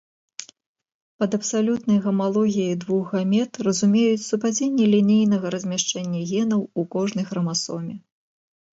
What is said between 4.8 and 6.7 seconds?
лінейнага размяшчэння генаў